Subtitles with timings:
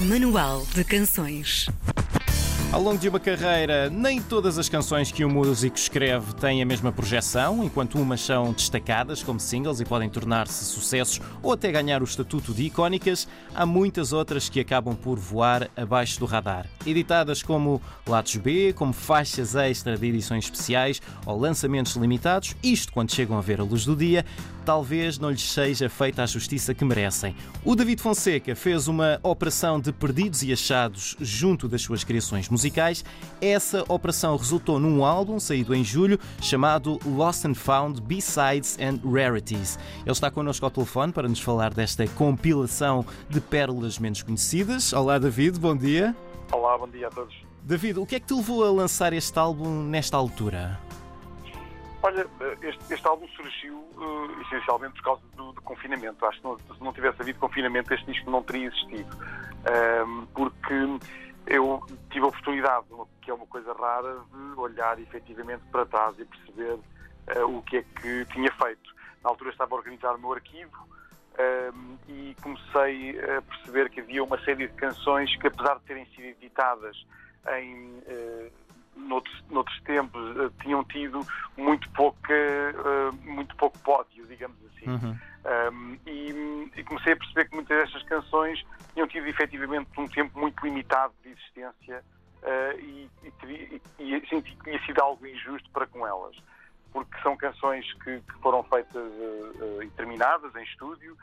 [0.00, 1.68] Manual de Canções.
[2.72, 6.64] Ao longo de uma carreira, nem todas as canções que um músico escreve têm a
[6.64, 12.00] mesma projeção, enquanto umas são destacadas como singles e podem tornar-se sucessos ou até ganhar
[12.00, 16.68] o estatuto de icónicas, há muitas outras que acabam por voar abaixo do radar.
[16.86, 23.12] Editadas como lados B, como faixas extra de edições especiais ou lançamentos limitados, isto quando
[23.12, 24.24] chegam a ver a luz do dia,
[24.64, 27.34] talvez não lhes seja feita a justiça que merecem.
[27.64, 32.59] O David Fonseca fez uma operação de perdidos e achados junto das suas criações musicais.
[33.40, 39.78] Essa operação resultou num álbum saído em julho chamado Lost and Found B-Sides and Rarities.
[40.02, 44.92] Ele está connosco ao telefone para nos falar desta compilação de pérolas menos conhecidas.
[44.92, 46.14] Olá, David, bom dia.
[46.52, 47.34] Olá, bom dia a todos.
[47.62, 50.78] David, o que é que te levou a lançar este álbum nesta altura?
[52.02, 52.26] Olha,
[52.62, 56.24] este, este álbum surgiu uh, essencialmente por causa do, do confinamento.
[56.24, 59.16] Acho que não, se não tivesse havido confinamento, este disco não teria existido.
[60.06, 60.74] Um, porque
[61.46, 62.86] eu tive a oportunidade,
[63.22, 66.78] que é uma coisa rara, de olhar efetivamente para trás e perceber
[67.36, 68.94] uh, o que é que tinha feito.
[69.22, 70.88] Na altura estava a organizar o meu arquivo
[71.38, 76.06] um, e comecei a perceber que havia uma série de canções que, apesar de terem
[76.06, 76.96] sido editadas
[77.58, 77.98] em.
[78.06, 78.59] Uh,
[78.96, 84.90] noutros, noutros tempos uh, tinham tido muito pouca uh, muito pouco pódio, digamos assim.
[84.90, 85.18] Uhum.
[85.42, 90.38] Um, e, e, comecei a perceber que muitas destas canções tinham tido efetivamente um tempo
[90.38, 92.04] muito limitado de existência
[92.42, 93.10] uh, e,
[93.46, 96.36] e, e, senti que tinha sido algo injusto para com elas.
[96.92, 99.12] Porque são canções que, que foram feitas
[99.80, 101.16] e terminadas em estúdio,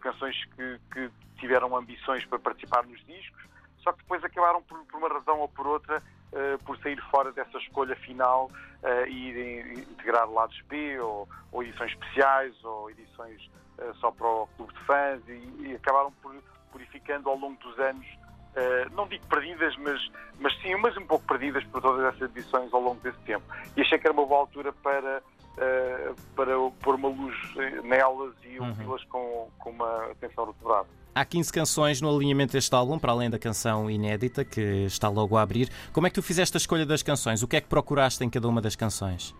[0.00, 3.42] canções que, que tiveram ambições para participar nos discos,
[3.82, 6.21] só que depois acabaram por, por uma razão ou por outra uh,
[6.64, 8.50] por sair fora dessa escolha final
[8.82, 14.48] uh, e integrar lados B ou, ou, edições especiais ou edições uh, só para o
[14.56, 16.34] clube de fãs e, e acabaram por
[16.70, 18.06] purificando ao longo dos anos
[18.92, 22.82] não digo perdidas, mas, mas sim, mas um pouco perdidas por todas essas edições ao
[22.82, 23.44] longo desse tempo.
[23.74, 25.22] E achei que era uma boa altura para,
[26.36, 27.34] para pôr uma luz
[27.82, 28.68] nelas e uhum.
[28.68, 30.88] ouvi-las com, com uma atenção redobrada.
[31.14, 35.36] Há 15 canções no alinhamento deste álbum, para além da canção inédita que está logo
[35.36, 35.68] a abrir.
[35.92, 37.42] Como é que tu fizeste a escolha das canções?
[37.42, 39.34] O que é que procuraste em cada uma das canções?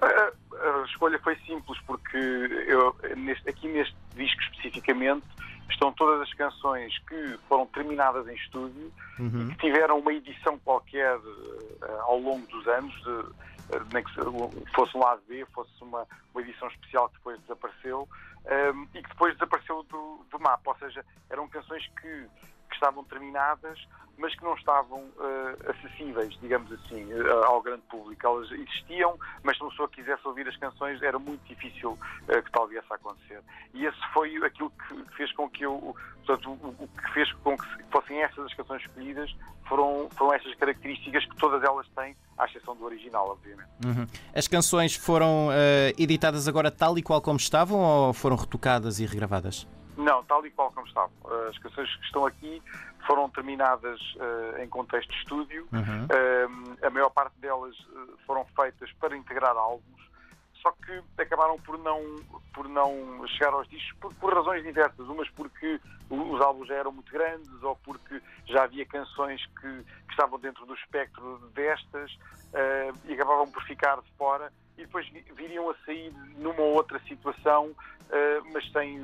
[0.00, 5.24] A, a escolha foi simples, porque eu, neste, aqui neste disco especificamente
[5.70, 9.48] estão todas as canções que foram terminadas em estúdio uhum.
[9.48, 13.24] e que tiveram uma edição qualquer uh, ao longo dos anos, de,
[13.92, 14.12] nem que
[14.74, 18.08] fosse um lado B, fosse uma, uma edição especial que depois desapareceu,
[18.46, 20.70] um, e que depois desapareceu do, do mapa.
[20.70, 22.26] Ou seja, eram canções que,
[22.68, 23.78] que estavam terminadas,
[24.16, 28.26] mas que não estavam uh, acessíveis, digamos assim, uh, ao grande público.
[28.26, 32.50] Elas existiam, mas se uma pessoa quisesse ouvir as canções era muito difícil uh, que
[32.50, 33.40] tal viesse a acontecer.
[33.72, 35.94] E esse foi aquilo que fez com que eu,
[36.24, 39.34] portanto, o, o que fez com que fossem essas as canções escolhidas,
[39.68, 43.68] foram, foram essas características que todas elas têm, à exceção do original, obviamente.
[43.84, 44.06] Uhum.
[44.34, 45.48] As canções foram
[45.96, 49.66] editadas agora tal e qual como estavam ou foram retocadas e regravadas?
[49.96, 51.12] Não, tal e qual como estavam.
[51.48, 52.62] As canções que estão aqui
[53.06, 55.66] foram terminadas uh, em contexto de estúdio.
[55.72, 56.04] Uhum.
[56.04, 60.10] Uh, a maior parte delas uh, foram feitas para integrar álbuns,
[60.62, 62.00] só que acabaram por não,
[62.52, 65.06] por não chegar aos discos por, por razões diversas.
[65.06, 70.10] Umas porque os álbuns já eram muito grandes ou porque já havia canções que, que
[70.10, 72.16] estavam dentro do espectro destas
[73.06, 77.70] e acabavam por ficar de fora e depois viriam a sair numa outra situação,
[78.52, 79.00] mas sem,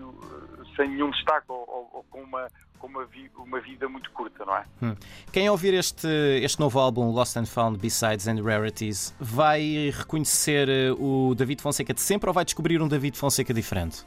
[0.77, 2.49] sem nenhum destaque ou, ou, ou com uma
[2.81, 4.65] com uma, vi uma vida muito curta, não é?
[4.83, 4.97] Hum.
[5.33, 6.09] Quem ouvir este,
[6.43, 11.93] este novo álbum, Lost and Found B-Sides and Rarities, vai reconhecer eh, o David Fonseca
[11.93, 14.05] de sempre ou vai descobrir um David Fonseca diferente?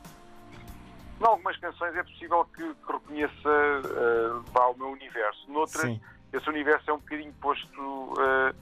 [1.22, 5.50] Em algumas canções é possível que, que reconheça uh, o meu universo.
[5.50, 6.02] Noutras, Sim.
[6.34, 8.54] esse universo é um bocadinho posto uh,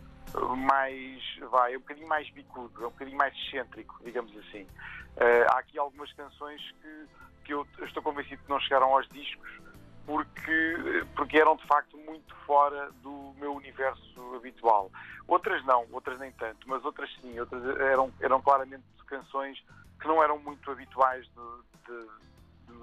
[0.57, 4.63] mais, vai, é um bocadinho mais bicudo, é um bocadinho mais excêntrico, digamos assim.
[4.63, 7.05] Uh, há aqui algumas canções que,
[7.45, 9.49] que eu, estou convencido que não chegaram aos discos,
[10.05, 14.91] porque, porque eram de facto muito fora do meu universo habitual.
[15.27, 19.61] Outras não, outras nem tanto, mas outras sim, outras eram, eram claramente canções
[19.99, 21.63] que não eram muito habituais do,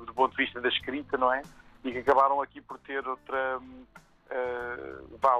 [0.04, 1.42] do ponto de vista da escrita, não é?
[1.84, 3.60] E que acabaram aqui por ter outra.
[4.30, 5.36] Uh, vá,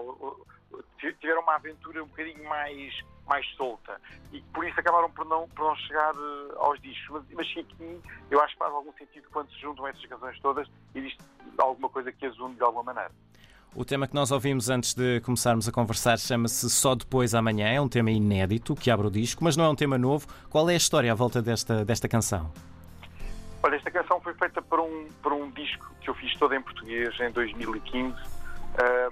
[1.20, 2.94] tiveram uma aventura um bocadinho mais
[3.28, 4.00] mais solta
[4.32, 7.08] e por isso acabaram por não, por não chegar uh, aos discos.
[7.10, 8.00] Mas, mas aqui
[8.30, 11.18] eu acho que faz algum sentido quando se juntam essas canções todas e existe
[11.58, 13.10] alguma coisa que as une de alguma maneira.
[13.74, 17.68] O tema que nós ouvimos antes de começarmos a conversar chama-se Só Depois Amanhã.
[17.68, 20.26] É um tema inédito que abre o disco, mas não é um tema novo.
[20.48, 22.50] Qual é a história à volta desta, desta canção?
[23.62, 26.62] Olha, esta canção foi feita para um, para um disco que eu fiz todo em
[26.62, 28.37] português em 2015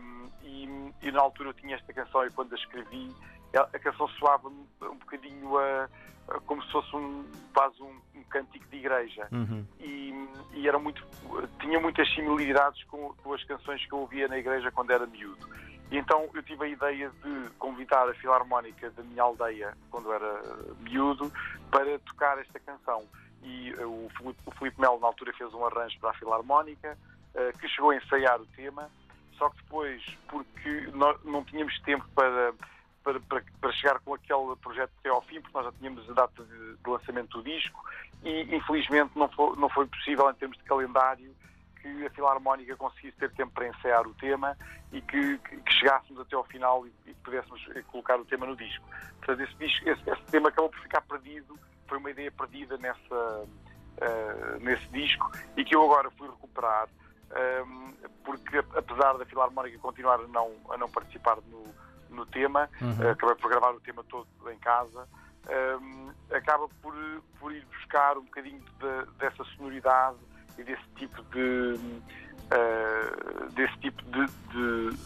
[0.01, 3.15] um, e, e, na altura eu tinha esta canção e quando a escrevi
[3.55, 5.89] a canção soava um, bocadinho a,
[6.29, 7.25] a, como se fosse um,
[7.55, 9.65] quase um, um cântico de igreja uhum.
[9.81, 11.03] e, e, era muito,
[11.61, 15.47] tinha muitas similaridades com, com as canções que eu ouvia na igreja quando era miúdo.
[15.91, 20.43] E então eu tive a ideia de convidar a Filarmónica da minha aldeia, quando era
[20.81, 21.33] miúdo,
[21.71, 23.05] para tocar esta canção.
[23.43, 26.99] E uh, o, Filipe Melo, na altura, fez um arranjo para a Filarmónica,
[27.35, 28.91] uh, que chegou a ensaiar o tema,
[29.39, 32.53] só que depois, porque nós não tínhamos tempo para,
[33.03, 36.13] para, para, para, chegar com aquele projeto até ao fim, porque nós já tínhamos a
[36.13, 37.85] data de, de lançamento do disco,
[38.23, 41.35] e infelizmente não foi, não foi possível, em termos de calendário,
[41.81, 44.57] que a Filarmónica conseguisse ter tempo para ensaiar o tema
[44.93, 48.57] e que, que, que chegássemos até ao final e, e, pudéssemos colocar o tema no
[48.57, 48.85] disco.
[49.19, 53.15] Portanto, esse, disco, esse, esse, tema acabou por ficar perdido, foi uma ideia perdida nessa,
[53.15, 56.89] uh, nesse disco e que eu agora fui recuperar,
[58.25, 61.65] porque apesar da Filarmónica continuar a não, a não participar no,
[62.11, 63.07] no tema, uhum.
[63.07, 65.07] uh, acabei por gravar o tema todo em casa.
[66.33, 66.93] Acaba por,
[67.39, 70.17] por ir buscar um bocadinho de, dessa sonoridade
[70.59, 71.79] e desse tipo de
[72.47, 74.97] uh, desse tipo de, de,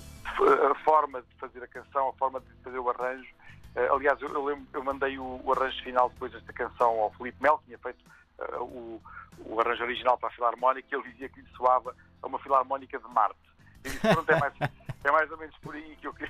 [0.70, 3.28] a forma de fazer a canção, a forma de fazer o arranjo.
[3.76, 7.12] Uh, aliás, eu, eu, lembro, eu mandei o, o, arranjo final depois desta canção ao
[7.12, 8.02] Felipe Mel, que tinha feito
[8.60, 9.00] o,
[9.44, 12.98] o arranjo original para a Filarmónica, e ele dizia que lhe soava a uma Filarmónica
[12.98, 13.38] de Marte.
[13.84, 14.54] E pronto, é mais,
[15.04, 16.28] é mais ou menos por aí que eu, que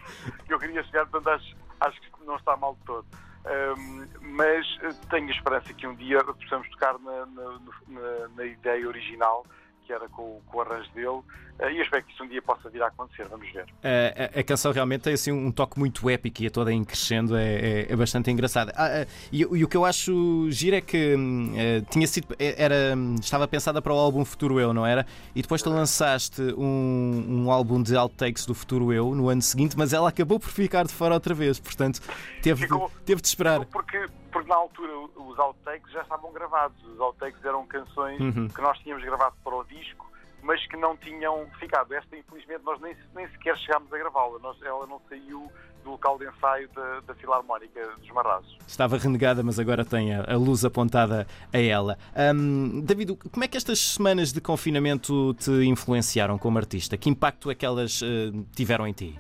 [0.49, 3.07] eu queria chegar, portanto acho, acho que não está mal de todo.
[3.43, 4.67] Um, mas
[5.09, 7.59] tenho a esperança que um dia possamos tocar na, na,
[7.89, 9.47] na, na ideia original
[9.91, 11.21] que era com, com o arranjo dele,
[11.59, 13.67] eh, e espero que isso um dia possa vir a acontecer, vamos ver.
[13.83, 16.85] A, a, a canção realmente tem assim, um toque muito épico e a toda em
[16.85, 18.73] crescendo, é, é, é bastante engraçada.
[18.77, 22.95] Ah, ah, e, e, o que eu acho giro é que uh, tinha sido, era,
[23.21, 25.05] estava pensada para o álbum Futuro Eu, não era?
[25.35, 29.77] E depois tu lançaste um, um álbum de outtakes do Futuro Eu no ano seguinte,
[29.77, 32.01] mas ela acabou por ficar de fora outra vez, portanto
[32.43, 33.65] teve, Ficou, de, teve de esperar.
[33.67, 38.49] Porque, porque na altura os outtakes já estavam gravados, os outtakes eram canções uhum.
[38.49, 40.11] que nós tínhamos gravado para o disco
[40.43, 41.93] mas que não tinham ficado.
[41.93, 44.39] Esta, infelizmente, nós nem, nem sequer chegámos a gravá-la.
[44.63, 45.51] Ela não saiu
[45.85, 48.59] do local de ensaio da, da Filarmónica dos Marrazos.
[48.67, 51.99] Estava renegada, mas agora tem a, a luz apontada a ela.
[52.35, 56.97] Um, David, como é que estas semanas de confinamento te influenciaram como artista?
[56.97, 58.07] Que impacto é que elas uh,
[58.55, 59.19] tiveram em ti?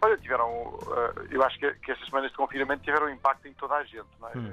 [0.00, 0.50] Olha, tiveram.
[0.50, 4.08] Uh, eu acho que, que, estas semanas de confinamento tiveram impacto em toda a gente,
[4.20, 4.38] não é?
[4.38, 4.52] Hum.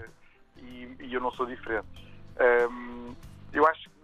[0.57, 1.88] E, e, eu não sou diferente.
[2.69, 3.13] Um,
[3.53, 3.95] eu acho que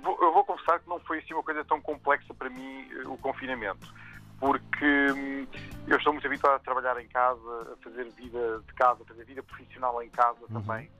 [0.00, 3.16] eu vou confessar que não foi assim uma coisa tão complexa para mim eh, o
[3.18, 3.92] confinamento,
[4.38, 5.46] porque hum,
[5.86, 9.24] eu estou muito habituado a trabalhar em casa, a fazer vida de casa, a fazer
[9.24, 10.62] vida profissional em casa uhum.
[10.62, 10.90] também.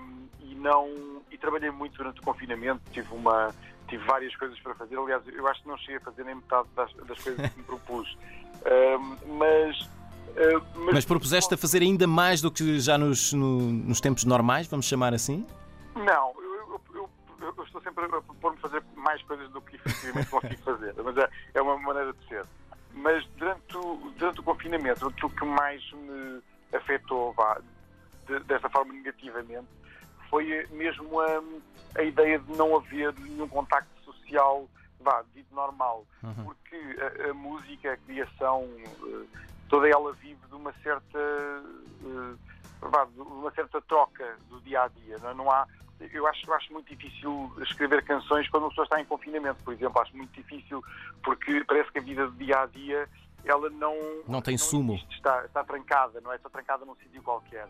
[0.00, 3.52] Um, e não e trabalhei muito durante o confinamento, tive uma
[3.88, 6.68] tive várias coisas para fazer, aliás, eu acho que não cheguei a fazer nem metade
[6.74, 8.16] das, das coisas que me propus.
[9.26, 14.00] Mas, uh, mas, mas propuseste a fazer ainda mais do que já nos, no, nos
[14.00, 15.46] tempos normais, vamos chamar assim?
[15.94, 16.34] Não,
[17.40, 21.30] eu estou sempre a propor-me fazer mais coisas do que efetivamente consigo fazer, mas é,
[21.54, 22.44] é uma maneira de ser.
[22.92, 26.40] Mas durante o, durante o confinamento, aquilo que mais me
[26.74, 27.60] afetou vá,
[28.26, 29.66] de, dessa forma negativamente
[30.28, 31.42] foi mesmo a,
[31.96, 34.68] a, ideia de não haver nenhum contacto social
[35.00, 36.44] vá, dito normal, uhum.
[36.44, 39.26] porque a, a, música, a criação, eh,
[39.68, 42.34] toda ela vive de uma certa eh,
[42.80, 45.18] vá, de uma certa troca do dia a dia.
[45.18, 45.34] Não, é?
[45.34, 45.66] não há
[45.98, 49.72] eu acho, eu acho muito difícil escrever canções quando uma pessoa está em confinamento, por
[49.72, 50.00] exemplo.
[50.00, 50.84] Acho muito difícil
[51.22, 53.08] porque parece que a vida do dia a dia
[53.44, 53.94] ela não,
[54.26, 54.94] não tem não sumo.
[54.94, 56.36] Existe, está, está trancada, não é?
[56.36, 57.66] Está trancada num sítio qualquer.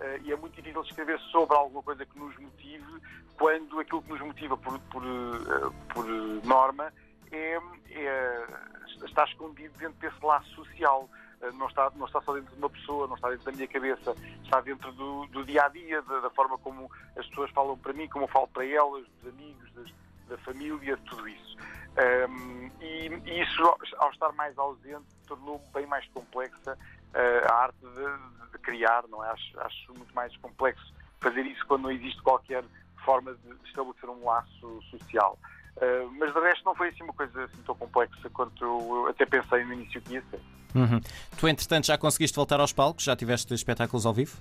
[0.00, 3.02] Uh, e é muito difícil escrever sobre alguma coisa que nos motive
[3.36, 6.06] quando aquilo que nos motiva por, por, uh, por
[6.44, 6.92] norma
[7.30, 7.58] é,
[7.90, 8.46] é,
[9.04, 11.08] está escondido dentro desse laço social.
[11.40, 13.68] Eh, não está, não está só dentro de uma pessoa, não está dentro da minha
[13.68, 17.78] cabeça, está dentro do, do dia a dia, da, da, forma como as pessoas falam
[17.78, 19.90] para mim, como eu falo para elas, dos amigos, das,
[20.28, 21.56] da família, tudo isso.
[22.28, 23.62] Um, e, e, isso,
[23.98, 26.78] ao estar mais ausente, tornou bem mais complexa
[27.14, 29.30] a arte de, de, criar, não é?
[29.30, 32.64] Acho, acho muito mais complexo fazer isso quando não existe qualquer
[33.04, 35.38] forma de estabelecer um laço social.
[35.76, 39.24] Uh, mas de resto não foi assim uma coisa assim tão complexa quanto eu até
[39.24, 40.40] pensei no início que ia ser.
[40.74, 41.00] Uhum.
[41.38, 43.04] Tu, entretanto, já conseguiste voltar aos palcos?
[43.04, 44.36] Já tiveste espetáculos ao vivo?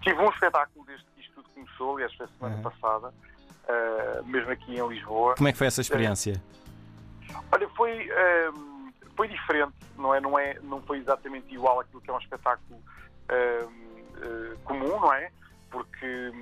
[0.00, 2.62] Tive um espetáculo desde que isto tudo começou, aliás, foi a semana uhum.
[2.62, 5.34] passada, uh, mesmo aqui em Lisboa.
[5.36, 6.42] Como é que foi essa experiência?
[7.30, 8.08] Uh, olha, foi,
[9.20, 10.20] foi diferente, não é?
[10.20, 10.58] Não, é?
[10.62, 12.82] não foi exatamente igual àquilo que é um espetáculo
[14.64, 15.30] comum, não é?
[15.70, 16.32] porque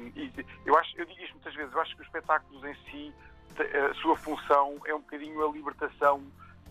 [0.65, 3.15] eu acho, eu digo isto muitas vezes, eu acho que os espetáculos em si,
[3.91, 6.23] a sua função é um bocadinho a libertação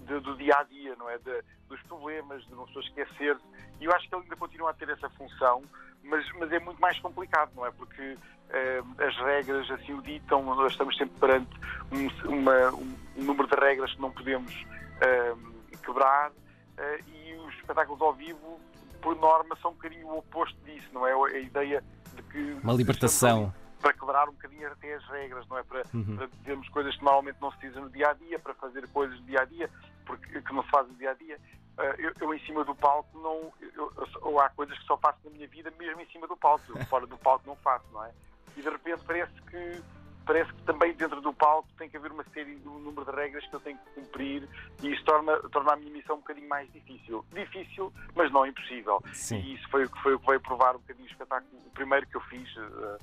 [0.06, 1.18] de, do dia a dia, não é?
[1.18, 3.44] De, dos problemas, de uma pessoa esquecer-se.
[3.82, 5.62] E eu acho que ele ainda continua a ter essa função,
[6.04, 7.72] mas, mas é muito mais complicado, não é?
[7.72, 8.18] Porque
[8.50, 11.52] eh, as regras assim o ditam, nós estamos sempre perante
[11.92, 14.66] um, uma, um número de regras que não podemos
[15.02, 15.36] eh,
[15.88, 16.32] quebrar
[16.78, 18.60] eh, e os espetáculos ao vivo,
[19.02, 21.14] por norma, são um bocadinho o oposto disso, não é?
[21.14, 22.60] A ideia de que.
[22.62, 25.64] Uma libertação para quebrar um bocadinho até as regras, não é?
[25.64, 26.18] Para, uhum.
[26.18, 29.20] para dizermos coisas que normalmente não se dizem no dia a dia, para fazer coisas
[29.20, 29.70] no dia a dia,
[30.06, 31.40] porque que não se fazem no dia a dia.
[31.78, 33.54] Eh, eu, eu, em cima do palco não.
[33.76, 36.64] Eu, ou há coisas que só faço na minha vida mesmo em cima do palco.
[36.86, 38.12] Fora do palco não faço, não é?
[38.56, 39.82] E de repente parece que
[40.28, 43.48] parece que também dentro do palco tem que haver uma série, um número de regras
[43.48, 44.48] que eu tenho que cumprir
[44.84, 47.26] e isso torna, torna a minha missão um bocadinho mais difícil.
[47.34, 49.02] Difícil, mas não impossível.
[49.14, 49.40] Sim.
[49.40, 52.18] E isso foi, foi o que veio provar um bocadinho o espetáculo, o primeiro que
[52.18, 53.00] eu fiz uh,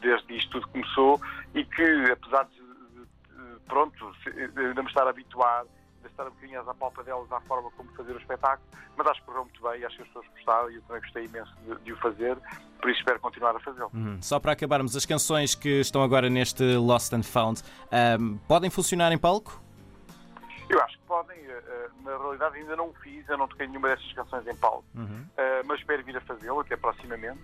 [0.00, 1.20] desde isto tudo começou
[1.54, 2.62] e que, apesar de,
[3.66, 5.68] pronto, ainda me estar habituado
[6.02, 8.66] de estar um bocadinho às apalpadelas à forma como fazer o espetáculo,
[8.96, 11.24] mas acho que correu muito bem, acho que as pessoas gostaram e eu também gostei
[11.24, 12.36] imenso de, de o fazer,
[12.80, 13.90] por isso espero continuar a fazê-lo.
[13.94, 14.20] Uhum.
[14.20, 17.62] Só para acabarmos, as canções que estão agora neste Lost and Found
[18.20, 19.62] um, podem funcionar em palco?
[20.68, 23.66] Eu acho que podem, eh, eh, na realidade ainda não o fiz, eu não toquei
[23.66, 25.26] nenhuma dessas canções em palco, uhum.
[25.36, 27.40] Eh, mas espero vir a fazê-lo até proximamente.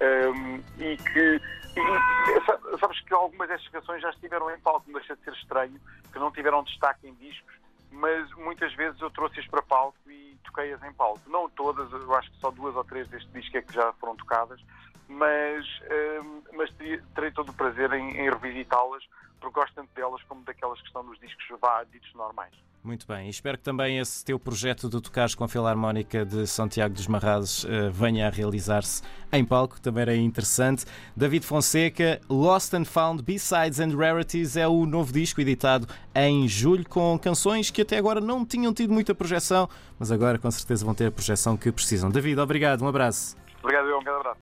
[0.00, 1.40] Um, e que
[1.76, 5.80] e, sabes que algumas dessas canções já estiveram em palco, não deixa de ser estranho,
[6.12, 7.52] que não tiveram destaque em discos,
[7.90, 11.20] mas muitas vezes eu trouxe-as para palco e toquei-as em palco.
[11.26, 14.16] Não todas, eu acho que só duas ou três deste disco é que já foram
[14.16, 14.60] tocadas,
[15.08, 15.66] mas,
[16.22, 16.70] um, mas
[17.14, 19.04] terei todo o prazer em, em revisitá-las,
[19.40, 22.54] porque gosto tanto delas como daquelas que estão nos discos vá, ditos normais.
[22.88, 26.46] Muito bem, e espero que também esse teu projeto de tocares com a Filarmónica de
[26.46, 30.86] Santiago dos Marrados uh, venha a realizar-se em palco, também era interessante.
[31.14, 36.88] David Fonseca, Lost and Found B-Sides and Rarities é o novo disco editado em julho
[36.88, 39.68] com canções que até agora não tinham tido muita projeção,
[39.98, 42.10] mas agora com certeza vão ter a projeção que precisam.
[42.10, 43.36] David, obrigado, um abraço.